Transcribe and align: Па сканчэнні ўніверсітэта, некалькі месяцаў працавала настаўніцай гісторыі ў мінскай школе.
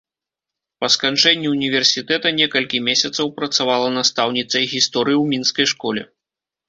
Па 0.83 0.87
сканчэнні 0.93 1.47
ўніверсітэта, 1.55 2.27
некалькі 2.39 2.81
месяцаў 2.87 3.25
працавала 3.37 3.93
настаўніцай 3.99 4.63
гісторыі 4.73 5.17
ў 5.23 5.35
мінскай 5.35 5.65
школе. 5.75 6.01